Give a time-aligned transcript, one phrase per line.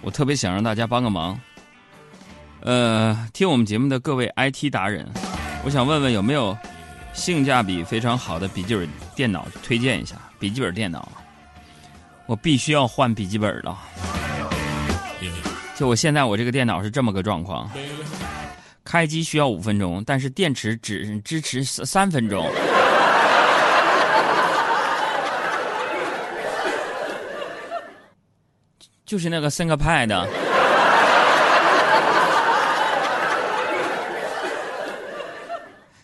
[0.00, 1.38] 我特别想让大家帮个忙。
[2.60, 5.06] 呃，听我们节目的各位 IT 达人，
[5.64, 6.56] 我想问问有没有
[7.12, 10.16] 性价比非常好的笔记本电脑推荐一下？
[10.38, 11.08] 笔记本电脑，
[12.26, 13.78] 我必须要换笔记本了。
[15.76, 17.70] 就我现在我这个电脑是这么个状况，
[18.84, 22.44] 开机需要五分钟，但是电池只支持三三分钟。
[29.08, 30.28] 就是那个 ThinkPad。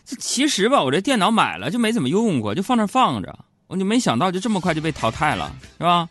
[0.03, 3.37] 这 其实吧，我这电脑买了就没怎么用过，就放那放着，
[3.67, 6.09] 我就没想到就这么快就被淘汰了，是吧？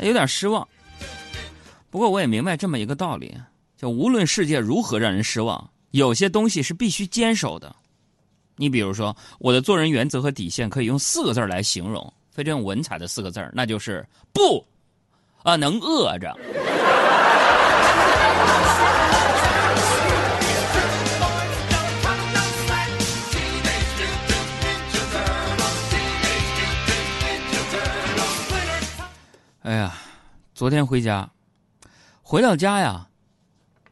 [0.00, 0.66] 有点失望。
[1.90, 3.36] 不过我也明白这么一个道理，
[3.76, 7.76] 就无论世界如何让人失望，有些东西是必须坚守的。
[8.56, 14.66] 你比如说，我的做人原则和底线可以用四个字来形容，非常有文采的四个字那就是不，
[15.44, 16.34] 啊，能饿着。
[29.60, 29.94] 哎呀，
[30.54, 31.28] 昨天回家，
[32.22, 33.06] 回到家呀，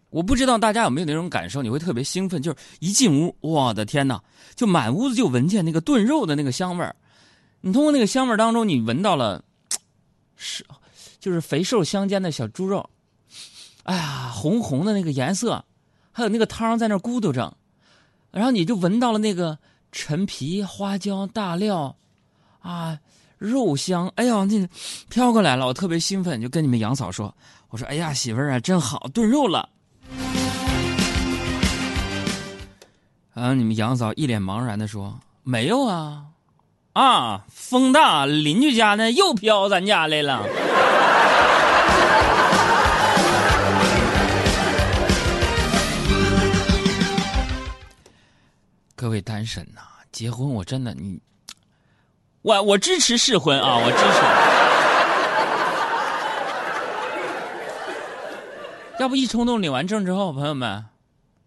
[0.08, 4.18] 我不知道大家有没有那种感受，你会特别兴奋，就是一进屋，我的天哪，
[4.54, 6.96] 就满屋子就闻见那个炖肉的那个香味儿。
[7.60, 9.44] 你通过那个香味当中，你闻到了
[10.36, 10.64] 是
[11.22, 12.90] 就是肥瘦相间的小猪肉，
[13.84, 15.64] 哎呀，红红的那个颜色，
[16.10, 17.56] 还有那个汤在那咕嘟着，
[18.32, 19.56] 然后你就闻到了那个
[19.92, 21.94] 陈皮、花椒、大料，
[22.60, 22.98] 啊。
[23.38, 24.68] 肉香，哎呀，那
[25.08, 27.34] 飘过来了，我特别兴奋，就跟你们杨嫂说
[27.70, 29.68] ：“我说，哎呀，媳妇儿啊，真好，炖肉了。”
[33.34, 36.26] 啊，你们杨嫂一脸茫然的说：“没有啊，
[36.92, 40.46] 啊，风大，邻居家呢又飘咱家来了。”
[49.02, 49.80] 各位单身呐，
[50.12, 51.20] 结婚我真的你。
[52.42, 53.76] 我我支持试婚啊！
[53.82, 54.04] 我支持。
[59.00, 60.84] 要不一冲动领完证之后，朋友们，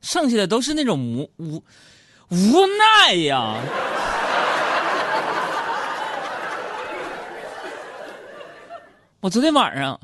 [0.01, 1.63] 剩下的都是那种无无
[2.27, 2.67] 无
[3.07, 3.55] 奈呀。
[9.21, 9.97] 我昨天晚上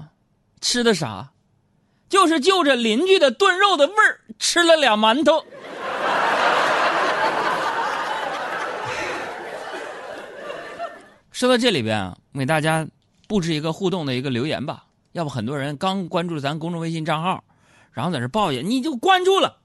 [0.62, 1.28] 吃的啥？
[2.08, 5.46] 就是就着邻居的炖肉的味儿，吃了俩馒头。
[11.42, 12.88] 说到这里边啊，我给大家
[13.28, 14.86] 布置一个互动的一个留言吧。
[15.14, 17.44] 要不很多人刚关注咱公众微信账号，
[17.94, 19.58] 然后在这抱怨，你就关注了，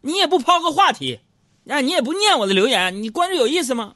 [0.00, 1.20] 你也不抛个话题，
[1.68, 3.94] 啊，你也不念我的留言，你关注有意思吗？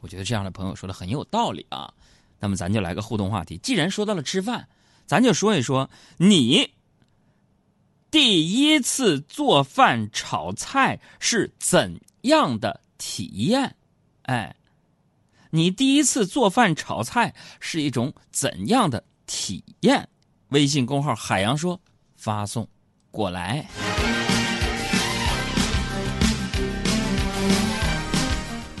[0.00, 1.90] 我觉得这样的朋友说的很有道理啊。
[2.40, 4.68] 那么咱就来个互动话题，既然说到了吃饭，
[5.06, 5.88] 咱就说一说
[6.18, 6.74] 你
[8.10, 13.74] 第一次做饭炒菜是怎样的体验？
[14.24, 14.54] 哎。
[15.56, 20.06] 你第一次做饭炒菜是一种怎样的体验？
[20.48, 21.80] 微信公号海洋说
[22.14, 22.68] 发送
[23.10, 23.66] 过来。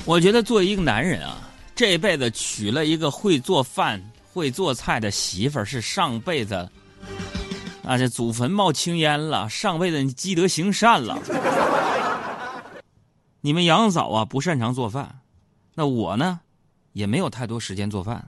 [0.04, 3.98] 我觉得作为一个男人啊，这辈子娶了一个会做饭、
[4.30, 6.54] 会做菜的媳妇儿，是上辈子
[7.82, 11.18] 啊这祖坟冒青烟了，上辈子你积德行善了。
[13.40, 15.20] 你们杨嫂啊不擅长做饭，
[15.74, 16.40] 那我呢？
[16.96, 18.26] 也没有太多时间做饭，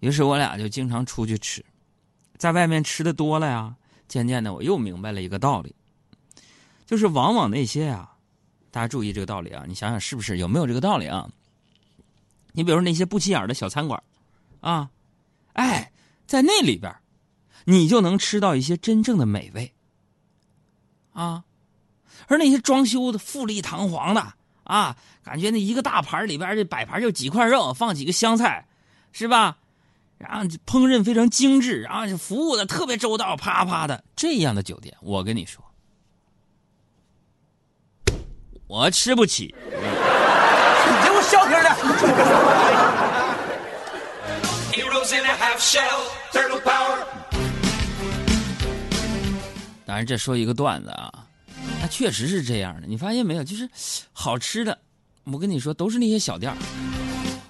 [0.00, 1.64] 于是我俩就经常出去吃，
[2.36, 3.74] 在外面吃的多了呀，
[4.06, 5.74] 渐渐的我又明白了一个道理，
[6.84, 8.14] 就是往往那些啊，
[8.70, 11.30] 大家注意这个道理啊，你想想是不是有没有这个道理啊？
[12.52, 14.02] 你比如说那些不起眼的小餐馆，
[14.60, 14.90] 啊，
[15.54, 15.90] 哎，
[16.26, 16.94] 在那里边，
[17.64, 19.72] 你就能吃到一些真正的美味，
[21.14, 21.44] 啊，
[22.26, 24.34] 而那些装修的富丽堂皇的。
[24.66, 28.66] 啊，感觉那一个大盘里边这摆盘就几块肉，放几个香菜，
[29.12, 29.56] 是吧？
[30.18, 35.62] 然后烹饪非常精致，然后服务的特别周到，啪啪的这样的酒店，我跟你说，
[38.66, 39.54] 我吃不起。
[39.68, 39.72] 你
[41.04, 41.76] 给我消停点。
[49.84, 51.12] 当然，这说一个段子啊。
[51.80, 53.44] 那确实是这样的，你发现没有？
[53.44, 53.68] 就是
[54.12, 54.78] 好吃的，
[55.24, 56.54] 我跟你说，都是那些小店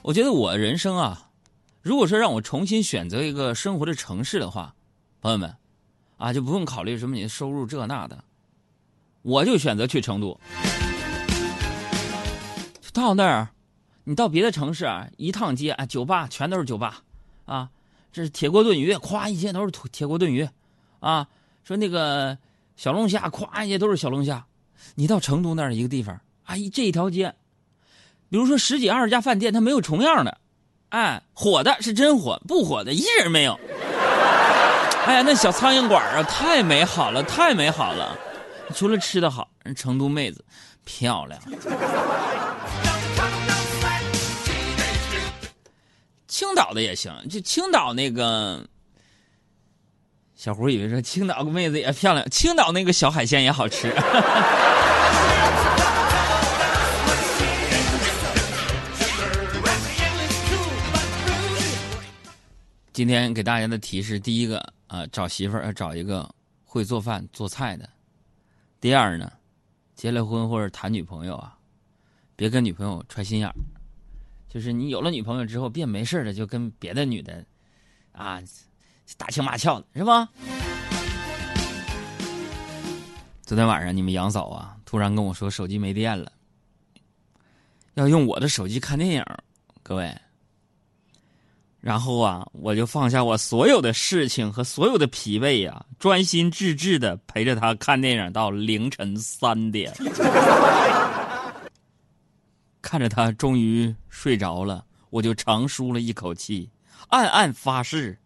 [0.02, 1.30] 我觉得我人生啊，
[1.82, 4.74] 如果说让我重新选择一个生活的城市的话，
[5.20, 5.54] 朋友们，
[6.16, 8.22] 啊，就不用考虑什么你的收入这那的，
[9.22, 10.38] 我就选择去成都。
[12.92, 13.50] 到那儿，
[14.04, 17.02] 你到别的城市啊，一趟街啊，酒吧全都是酒吧，
[17.44, 17.68] 啊，
[18.12, 20.48] 这是铁锅炖鱼，咵一切都是铁锅炖鱼，
[21.00, 21.28] 啊，
[21.64, 22.38] 说那个
[22.76, 24.44] 小龙虾，咵一下都是小龙虾。
[24.94, 27.34] 你到成都那儿一个地方，哎，这一条街，
[28.28, 30.38] 比如说十几二十家饭店，它没有重样的，
[30.90, 33.58] 哎，火的是真火，不火的一人没有。
[35.06, 38.16] 哎呀，那小苍蝇馆啊，太美好了，太美好了。
[38.74, 40.44] 除了吃的好，人成都妹子
[40.84, 41.40] 漂亮。
[46.28, 48.62] 青岛的也行，就青岛那个
[50.36, 53.90] 小胡以为说青岛妹子也漂亮，青岛那个小海鲜也好吃。
[62.92, 66.28] 今天给大家的提示：第一个啊，找媳妇儿要找一个
[66.64, 67.86] 会做饭做菜的；
[68.78, 69.32] 第二呢，
[69.94, 71.56] 结了婚或者谈女朋友啊，
[72.36, 73.54] 别跟女朋友揣心眼儿。
[74.50, 77.42] 就是你有了女朋友之后，别没事的就跟别的女的，
[78.12, 78.38] 啊，
[79.16, 80.28] 打情骂俏的是吧？
[83.42, 86.32] 昨天晚上你们杨嫂啊，突然跟我说手机没电了，
[87.94, 89.24] 要用我的手机看电影，
[89.82, 90.12] 各位。
[91.80, 99.94] 然后啊，我就放下我所有的事情和所有的疲惫呀，专心致志的陪着她看电影到凌晨三点。
[102.82, 106.70] 看着他终于睡着了，我就长舒了一口气，
[107.08, 108.18] 暗暗发誓，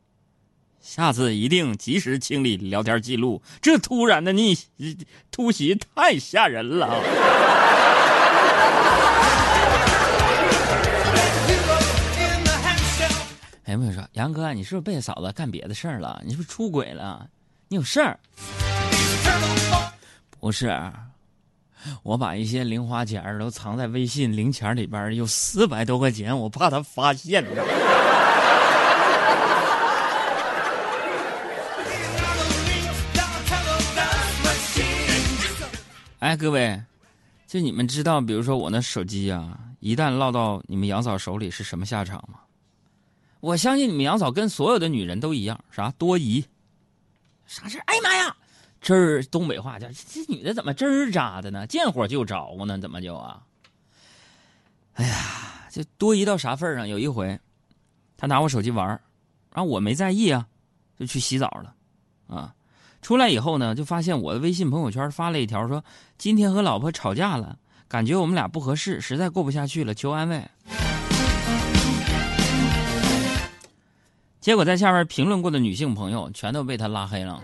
[0.80, 3.40] 下次一定及时清理聊天记录。
[3.60, 4.96] 这突然的逆袭
[5.30, 6.88] 突袭太吓人了。
[13.64, 16.20] 哎，我说杨哥，你是不是被嫂子干别的事儿了？
[16.24, 17.24] 你是不是出轨了？
[17.68, 18.18] 你有事儿？
[20.40, 20.76] 不是。
[22.02, 27.44] 我把一些零花钱都藏在微信零钱里边，有四百多块钱，我怕他发现。
[36.20, 36.78] 哎，各位，
[37.46, 42.40] 就你们知道，比如说我那手机啊，一旦落到你们杨嫂手里是什么下场吗？
[43.40, 46.44] 我相信你们杨嫂跟所有的女人都一样，啥多疑，
[47.46, 48.36] 啥事哎呀妈呀！
[48.82, 51.66] 这东北话叫这女的怎么针儿扎的呢？
[51.66, 52.78] 见火就着呢？
[52.78, 53.42] 怎么就啊？
[54.96, 56.86] 哎呀，这多疑到啥份上？
[56.86, 57.40] 有一回，
[58.18, 58.86] 他拿我手机玩
[59.54, 60.46] 然后我没在意啊，
[60.98, 61.74] 就去洗澡了，
[62.28, 62.54] 啊，
[63.02, 65.82] 出来以后呢，就发现我的微信朋友圈发了一条说
[66.18, 67.56] ：“今天和老婆吵架了，
[67.88, 70.42] 感觉我们俩不合适，实在过不下去了，求安慰。”
[74.40, 77.42] 结果在下面评论过的女性朋友全都被他拉黑了。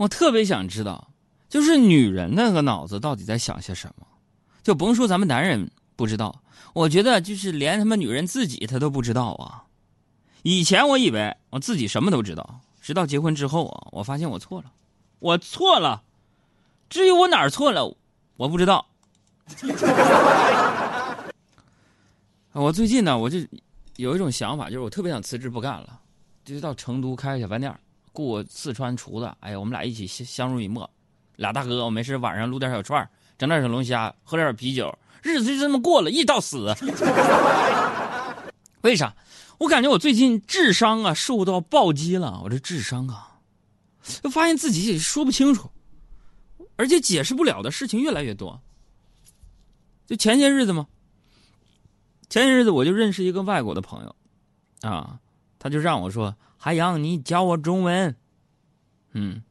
[0.00, 1.10] 我特别想知道，
[1.46, 4.06] 就是女人那个脑子到底在想些什么？
[4.62, 6.42] 就甭说咱们男人不知道，
[6.72, 9.64] 我觉得就是连他妈女人自己她都不知道啊。
[10.42, 14.72] 以前我以为我自己什么都知道，直到结婚之后啊，我发现我错了，
[15.18, 16.02] 我错了。
[16.88, 17.94] 至于我哪儿错了，
[18.38, 18.86] 我不知道。
[22.52, 23.38] 我最近呢，我就
[23.96, 26.00] 有一种想法，就是我特别想辞职不干了，
[26.42, 27.78] 就是到成都开个小饭店。
[28.12, 30.88] 雇四川厨子，哎呀，我们俩一起相相濡以沫，
[31.36, 36.74] 俩大哥，我没事晚上撸点小串整点小龙虾，喝点啤酒，日子就这么过了，一到死。
[38.82, 39.14] 为啥？
[39.58, 43.38] 我感觉我最近智商啊受到暴击了，我这智商啊，
[44.22, 45.70] 就发现自己也说不清楚，
[46.76, 48.58] 而且解释不了的事情越来越多。
[50.06, 50.86] 就前些日子嘛，
[52.30, 54.16] 前些日子我就认识一个外国的朋友，
[54.80, 55.18] 啊，
[55.60, 56.34] 他就让我说。
[56.62, 58.14] 海洋，你教我中文。
[59.12, 59.42] 嗯，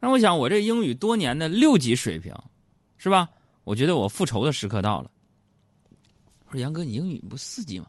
[0.00, 2.34] 那我想，我这英语多年的六级水平，
[2.96, 3.28] 是吧？
[3.64, 5.10] 我觉得我复仇的时刻到了。
[6.46, 7.84] 我说杨哥，你英语不四级吗？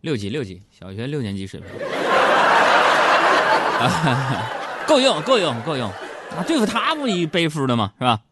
[0.00, 1.68] 六级，六级，小学六年级水平，
[4.88, 5.86] 够用，够用，够用。
[6.34, 7.92] 啊，对付他不一背负的吗？
[7.98, 8.22] 是吧？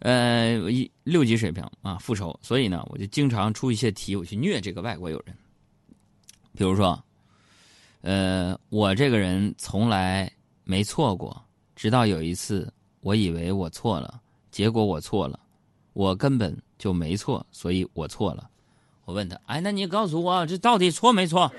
[0.00, 2.36] 呃，一六级水平啊，复仇。
[2.42, 5.36] 所以呢，我就经常出一些题，我去虐这个外国友人。
[6.56, 7.00] 比如说。
[8.06, 10.30] 呃，我这个人从来
[10.62, 11.42] 没错过，
[11.74, 12.70] 直到有一次，
[13.00, 14.20] 我以为我错了，
[14.50, 15.40] 结果我错了，
[15.94, 18.46] 我根本就没错，所以我错了。
[19.06, 21.50] 我问他，哎，那你告诉我，这到底错没错？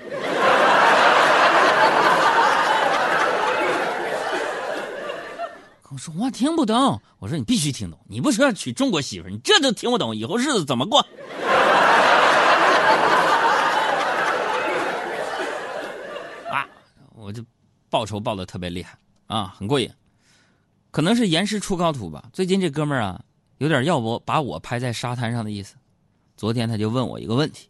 [5.90, 7.02] 我说我听不懂。
[7.18, 11.04] 我说你必须听懂，你不说要娶中国媳妇你这都听不懂，以后日子怎么过？
[16.50, 16.66] 啊，
[17.26, 17.44] 我就
[17.90, 19.90] 报仇报的特别厉害啊，很过瘾。
[20.92, 22.30] 可能是严师出高徒吧。
[22.32, 23.20] 最近这哥们儿啊，
[23.58, 25.74] 有点要不把我拍在沙滩上的意思。
[26.36, 27.68] 昨天他就问我一个问题，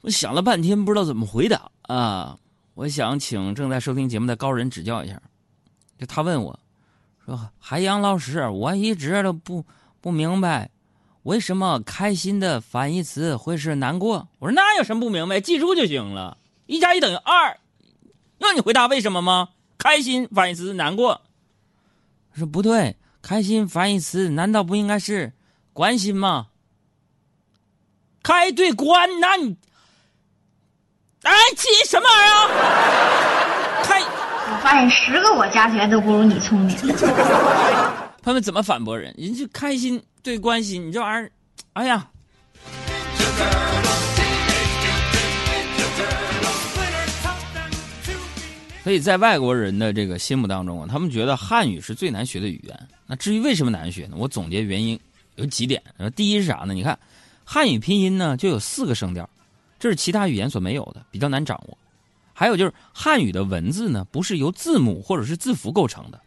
[0.00, 2.36] 我想了半天不知道怎么回答啊。
[2.74, 5.22] 我想请正在收听节目的高人指教一下。
[5.96, 6.58] 就他问我，
[7.24, 9.64] 说：“海洋老师，我一直都不
[10.00, 10.68] 不明白，
[11.22, 15.40] 为什么开心的反义词会是难过？”我说：“那有什么不明白？
[15.40, 16.36] 记住就行了。
[16.66, 17.56] 一加一等于二。
[18.46, 19.48] 让你回答为什么吗？
[19.78, 21.22] 开心反义词难过。”
[22.36, 25.32] 说不对，开心反义词难道不应该是
[25.72, 26.46] 关心吗？
[28.22, 29.56] 开对关，那你，
[31.24, 33.82] 哎，气什么玩意儿？
[33.82, 36.76] 开，我发现十个我加起来都不如你聪明。
[38.22, 39.12] 他们怎么反驳人？
[39.18, 41.32] 人家开心对关心，你这玩意儿，
[41.74, 42.08] 哎呀。
[48.82, 52.88] 所以在外国人的这个心目当中啊，他们觉得汉语是最难学的语言。
[53.06, 54.16] 那至于为什么难学呢？
[54.18, 54.98] 我总结原因
[55.36, 55.80] 有几点。
[56.16, 56.74] 第一是啥呢？
[56.74, 56.98] 你看，
[57.44, 59.28] 汉语拼音呢就有四个声调，
[59.78, 61.78] 这是其他语言所没有的，比较难掌握。
[62.32, 66.20] 还有就是汉语的文字呢，不是由字母或者是字符构成的，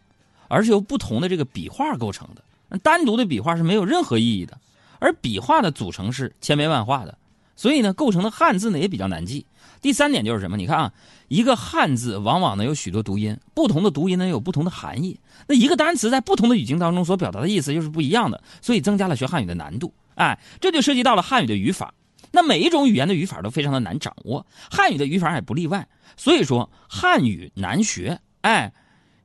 [0.47, 2.77] 而是由不同的这个笔画构成的。
[2.79, 4.57] 单独的笔画是没有任何意义的，
[4.99, 7.17] 而笔画的组成是千变万化的，
[7.57, 9.45] 所以呢，构成的汉字呢也比较难记。
[9.85, 10.57] 第三点就是什么？
[10.57, 10.93] 你看啊，
[11.27, 15.19] 一个汉字往往呢有许多读音，不同的读音呢有不同的含义。
[15.47, 19.93] 那一个单词在不同的语境当中所表达的意思又是不一样的，所以增加了学汉语的难度。
[20.15, 21.93] 哎，这就涉及到了汉语的语法。
[22.31, 25.87] 那每一种语言的语法都非常的难掌握，汉语的语法也不例外。
[26.17, 28.73] 所以说汉语难学，哎，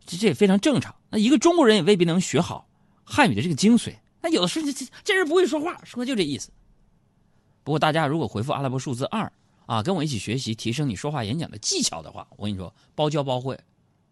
[0.05, 0.95] 这这也非常正常。
[1.09, 2.69] 那一个中国人也未必能学好
[3.02, 3.95] 汉语的这个精髓。
[4.21, 6.50] 那有的时候这这人不会说话，说就这意思。
[7.64, 9.33] 不过大家如果回复阿拉伯数字二。
[9.71, 13.57] 啊，跟我一起学习，提升你说话演讲的技巧的话，我跟你说，包教包会，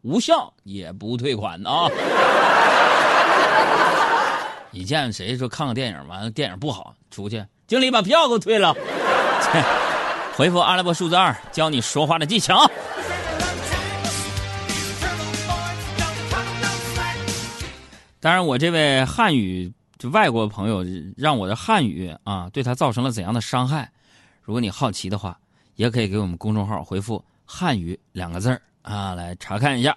[0.02, 1.88] 无效也不退款啊！
[4.70, 8.72] 你见谁说看个电影完了电影不好，出去经理把票给我退了。
[10.38, 12.64] 回复阿拉伯数字二，教你说话的技巧。
[18.20, 20.84] 当然，我这位汉语就外国朋友，
[21.16, 23.90] 让我的汉语啊对他造成了怎样的伤害？
[24.40, 25.36] 如果你好奇的话。
[25.78, 29.96] 也可以给我们公众号回复“汉语”两个字儿啊，来查看一下。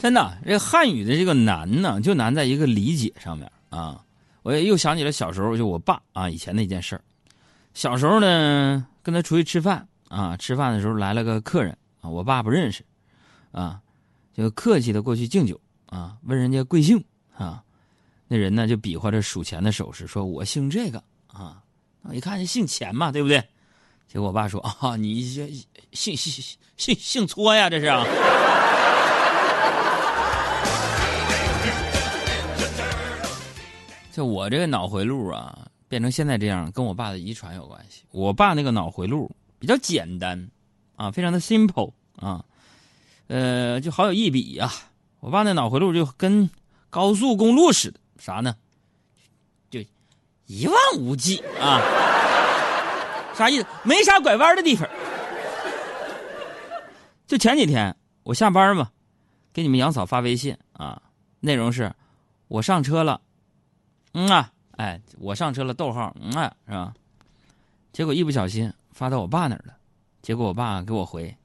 [0.00, 4.00] 真的，这汉语的这个难呢，就难在一个理解上面啊。
[4.42, 7.02] 我也又想起了小时候，就我爸啊以前那件事儿。
[7.74, 12.84] 小时候呢，跟他出去吃饭啊，吃饭的时候来了个客人啊，我爸不认识，
[13.52, 13.80] 啊，
[14.34, 17.02] 就客气的过去敬酒啊，问人家贵姓
[17.34, 17.62] 啊，
[18.28, 21.62] 那人呢就比划着数钱的手势，说我姓这个啊，
[22.02, 23.42] 我一看就姓钱嘛，对不对？
[24.06, 25.48] 结果我爸说啊，你姓
[25.92, 27.86] 姓姓姓姓搓呀，这是。
[34.12, 38.02] 就我这个脑回路啊，变成现在这样，跟我爸的遗传有关系。
[38.10, 40.50] 我爸那个脑回路比较简单，
[40.96, 42.44] 啊，非常的 simple 啊，
[43.28, 44.70] 呃，就好有一比呀。
[45.20, 46.50] 我爸那脑回路就跟
[46.90, 48.54] 高速公路似的，啥呢？
[49.70, 49.80] 就
[50.44, 51.80] 一望无际啊，
[53.34, 53.66] 啥意思？
[53.82, 54.86] 没啥拐弯的地方。
[57.26, 58.90] 就前几天我下班嘛，
[59.54, 61.00] 给你们杨嫂发微信啊，
[61.40, 61.90] 内容是
[62.48, 63.18] 我上车了。
[64.14, 66.92] 嗯啊，哎，我上车了，逗号，嗯啊，是吧？
[67.92, 69.74] 结果一不小心发到我爸那儿了，
[70.22, 71.36] 结果我爸给我回：“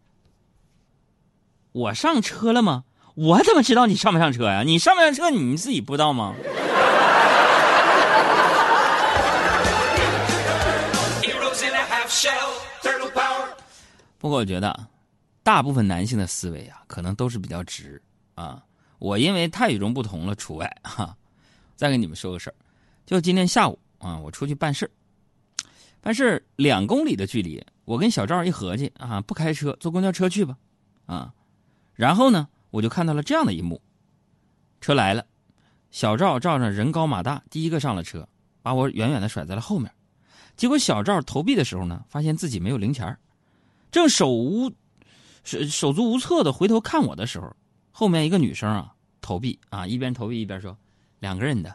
[1.72, 2.84] 我上车了吗？
[3.16, 4.64] 我怎么知道你上没上车呀？
[4.64, 6.36] 你上没上车你自己不知道吗？”
[14.20, 14.88] 不过我觉得，
[15.44, 18.02] 大部分男性的思维啊，可能都是比较直
[18.36, 18.64] 啊。
[19.00, 21.16] 我因为太与众不同了，除外哈。
[21.78, 22.56] 再给你们说个事儿，
[23.06, 24.90] 就今天下午啊，我出去办事，
[26.02, 30.58] 办事两公里的距离，我跟小赵一合计啊，不开车，坐公交车去吧，
[31.06, 31.32] 啊，
[31.94, 33.80] 然后呢，我就看到了这样的一幕，
[34.82, 35.24] 车来了，
[35.92, 38.28] 小赵照着人高马大，第一个上了车，
[38.64, 39.90] 把我远远的甩在了后面，
[40.58, 43.18] 结果小赵投币的时候呢，发现自己没有零钱
[43.92, 44.70] 正手无
[45.44, 47.56] 手手足无措的回头看我的时候，
[47.92, 50.78] 后面一个女生啊投币啊，一边投币一边说
[51.20, 51.74] ：“两个人的。”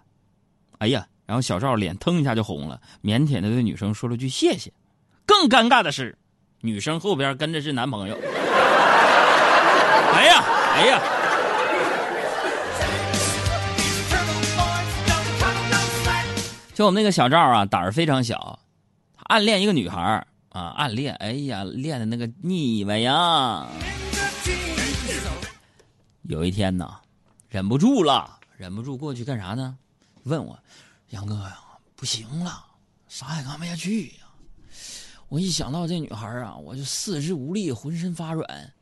[0.78, 4.72] 哎呀，然后小赵脸腾一下就红了，腼腆的对女生说了句谢谢。
[5.24, 6.18] 更尴尬的是，
[6.60, 8.16] 女生后边跟着是男朋友。
[10.14, 10.44] 哎呀，
[10.74, 11.00] 哎呀！
[16.74, 18.58] 就我们那个小赵啊，胆儿非常小，
[19.24, 23.66] 暗恋一个女孩啊，暗恋，哎呀，恋的那个腻歪呀。
[26.22, 26.90] 有一天呢，
[27.48, 29.76] 忍不住了，忍不住过去干啥呢？
[30.24, 30.58] 问我，
[31.10, 31.58] 杨哥呀，
[31.96, 32.64] 不行了，
[33.08, 34.24] 啥也干不下去呀。
[35.28, 38.72] 我一想到这女孩啊，我就四肢无力，浑身发软，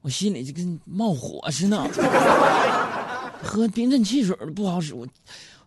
[0.00, 1.76] 我心里就跟冒火似的，
[3.42, 5.06] 喝冰镇汽水不好使，我。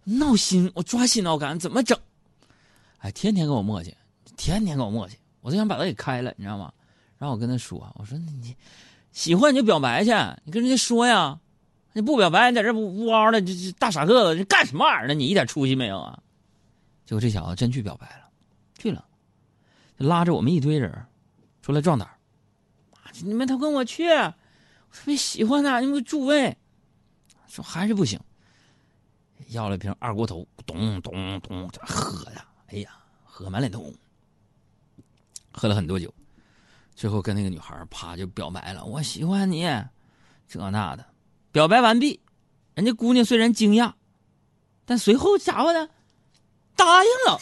[0.03, 1.95] 闹心，我抓心挠肝，怎么整？
[2.97, 3.93] 哎，天天跟我磨叽，
[4.35, 6.73] 天天跟我磨叽，我都想把他给开了，你知道吗？
[7.19, 8.55] 然后我跟他说：“我说你
[9.11, 10.09] 喜欢你就表白去，
[10.43, 11.39] 你跟人家说呀，
[11.93, 15.13] 你不表白，你在这呜嗷的，这这大傻个子，你干什么玩意儿呢？
[15.13, 16.17] 你一点出息没有啊？”
[17.05, 18.29] 结果这小子真去表白了，
[18.77, 19.05] 去了，
[19.97, 21.05] 拉着我们一堆人
[21.61, 22.09] 出来壮胆
[23.23, 24.33] 你们都跟我去，我
[24.93, 26.55] 特别喜欢他，你们助威。
[27.47, 28.17] 说还是不行。
[29.49, 32.91] 要了瓶二锅头，咚咚咚，喝的，哎呀，
[33.25, 33.93] 喝满脸通，
[35.51, 36.13] 喝了很多酒，
[36.95, 39.63] 最后跟那个女孩啪就表白了，我喜欢你，
[40.47, 41.05] 这那的，
[41.51, 42.21] 表白完毕，
[42.75, 43.93] 人家姑娘虽然惊讶，
[44.85, 45.89] 但随后家伙呢，
[46.75, 47.39] 答应了，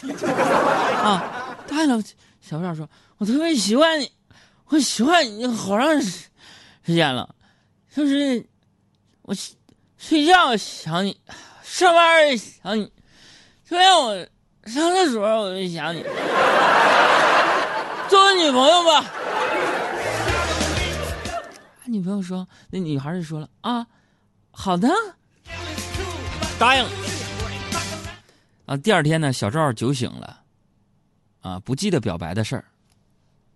[1.02, 2.02] 啊，答应了。
[2.40, 2.88] 小赵说
[3.18, 4.10] ：“我特别喜欢你，
[4.66, 6.28] 我喜欢你好长时
[6.86, 7.34] 间了，
[7.94, 8.44] 就是
[9.22, 9.34] 我
[9.96, 11.20] 睡觉想你。”
[11.62, 12.90] 上班想你，
[13.64, 14.12] 昨天我
[14.64, 16.02] 上厕所我就想你，
[18.08, 19.04] 做我女朋友吧。
[21.86, 23.86] 女朋友说，那女孩就说了啊，
[24.62, 24.88] 好的，
[26.58, 26.84] 答应。
[28.66, 30.36] 啊，第二天呢，小赵酒醒了，
[31.40, 32.64] 啊，不记得表白的事儿，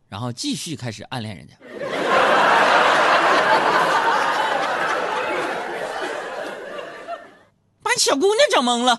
[0.08, 1.52] 然后继续开始暗恋人家。
[7.82, 8.98] 把小姑娘整懵了，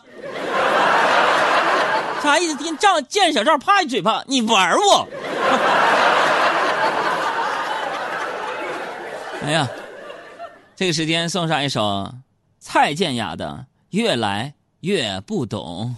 [2.22, 2.56] 啥意思？
[2.58, 5.08] 见赵见小赵，啪一嘴巴，你玩我！
[9.44, 9.68] 哎呀，
[10.76, 12.14] 这个时间送上一首
[12.60, 13.66] 蔡健雅的
[13.98, 15.96] 《越来越不懂》。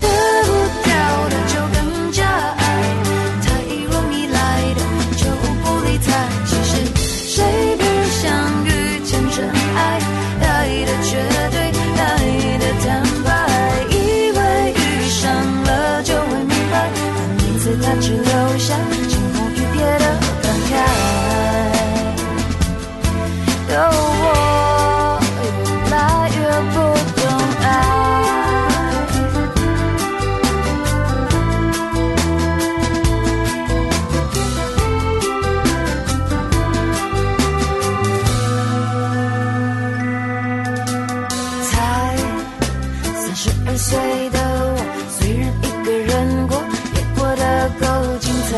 [44.30, 44.38] 的
[44.76, 44.78] 我
[45.10, 46.52] 虽然一个人过，
[46.96, 47.44] 也过得
[47.80, 47.84] 够
[48.20, 48.52] 精彩。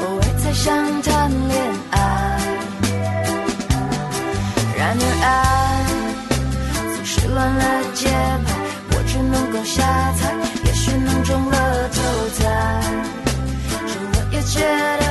[0.00, 0.64] 偶尔才想
[1.02, 1.56] 谈恋
[1.90, 1.96] 爱，
[4.76, 5.26] 然而爱
[6.94, 7.62] 总是乱了
[7.94, 8.08] 节
[8.44, 8.46] 拍，
[8.90, 9.82] 我只能够瞎
[10.18, 10.20] 猜，
[10.64, 11.96] 也许能中了头
[12.38, 12.38] 彩，
[13.86, 14.60] 中了也觉
[15.00, 15.05] 得。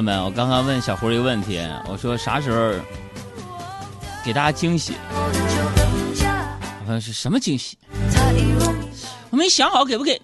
[0.00, 2.72] 友们，我刚刚问小胡一个问题，我说啥时候
[4.24, 4.94] 给大家惊喜？
[5.12, 7.76] 我说是什么惊喜？
[9.28, 10.18] 我没想好给不给。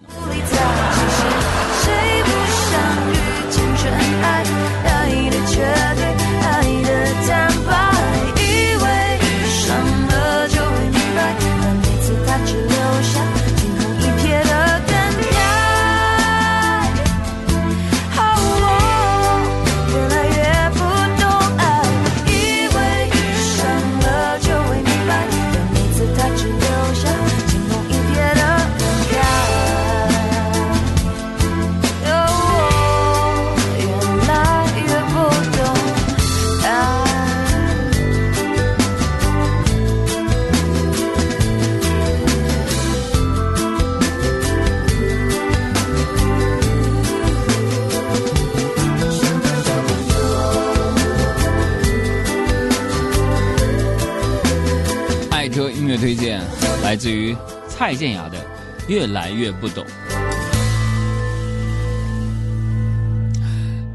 [55.56, 56.38] 车音乐推荐
[56.82, 57.34] 来自于
[57.66, 58.36] 蔡健雅的
[58.88, 59.82] 《越来越不懂》。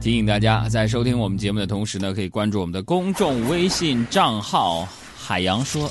[0.02, 5.88] 提醒大家，在收听我们节目的同时呢，可以关注我们的公众微信账号“海洋说”，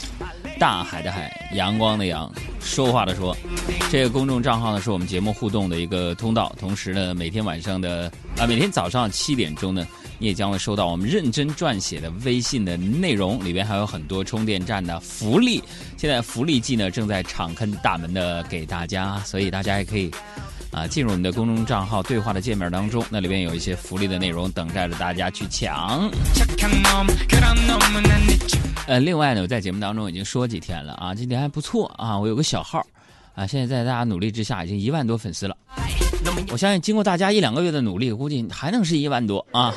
[0.58, 2.28] 大海的海，阳光的阳，
[2.58, 3.36] 说话的说。
[3.92, 6.52] 这个公众账号呢，是我们节目互动的一个通道。
[6.58, 9.86] 同时呢，每天晚上的啊，每天早上七点钟呢，
[10.20, 15.60] 你也将会收到我们认真撰写的微信的内容，里边还有很多充电站的福利。
[15.96, 20.08] 现在福利季呢，正在敞开大门的给大家，所以大家也可以。
[20.72, 26.08] 啊，进入我们的公众账号对话的界面当中，那里边有一些福利的内容等待着大家去抢。
[28.86, 32.86] 呃，另外呢，我在节目当中已经说几天了啊，今天还不错啊，我有个小号，
[33.34, 35.56] 啊，现在在大家努力之下，已经一万多粉丝了。
[36.52, 39.74] 我相信经过大家一两个月的努力，估计还能是一万多啊。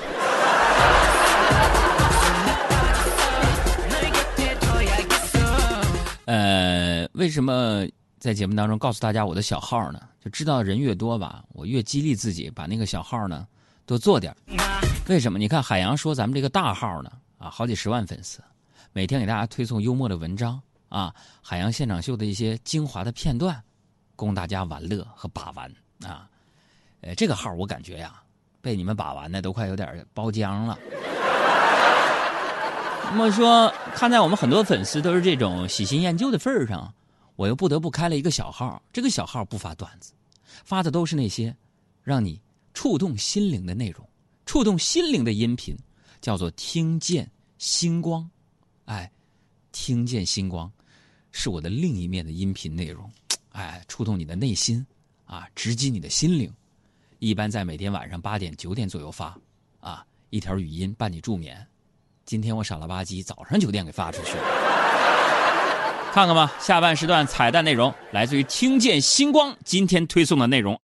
[7.13, 7.88] 为什么？
[8.19, 13.45] 在节目当中告诉大家我的小号呢，就知道人越多吧，我越激励自己把那个小号呢
[13.86, 14.34] 多做点
[15.10, 15.38] 为什么？
[15.38, 18.39] 你看海洋说咱们这个大号呢啊，好几十万粉丝，
[18.93, 23.62] 每天给大家推送幽默的文章啊，海洋现场秀的一些精华的片段，
[24.15, 25.69] 供大家玩乐和把玩
[26.02, 26.30] 啊。
[27.02, 28.23] 呃，这个号我感觉呀，
[28.62, 30.80] 被你们把玩的都快有点包浆了。
[33.12, 36.89] 那么说，看在我们很多粉丝都是这种喜新厌旧的份上。
[37.36, 40.13] 我又不得不开了一个小号，这个小号不发段子，
[40.63, 41.56] 发的都是那些
[42.04, 42.39] 让你
[42.74, 44.08] 触动心灵的内容，
[44.46, 45.76] 触动心灵的音频，
[46.22, 48.30] 叫做“听见星光”。
[48.86, 49.12] 哎，
[49.72, 50.72] 听见星光，
[51.32, 53.10] 是我的另一面的音频内容，
[53.54, 54.86] 哎，触动你的内心，
[55.26, 56.54] 啊，直击你的心灵。
[57.19, 59.36] 一般在每天晚上八点九点左右发，
[59.80, 61.65] 啊，一条语音伴你助眠。
[62.26, 64.72] 今天我傻了吧唧，早上九点给发出去了。
[66.13, 70.80] 看看吧，下半时段彩蛋内容来自于听见星光今天推送的内容。